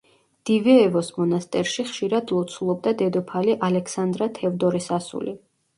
დივეევოს 0.49 1.11
მონასტერში 1.17 1.85
ხშირად 1.91 2.35
ლოცულობდა 2.39 2.97
დედოფალი 3.05 3.61
ალექსანდრა 3.71 4.33
თევდორეს 4.41 4.95
ასული. 5.01 5.43